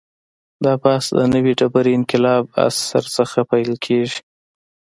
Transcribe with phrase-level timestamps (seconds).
[0.63, 4.19] دا بحث د نوې ډبرې انقلاب عصر څخه پیل کېږي.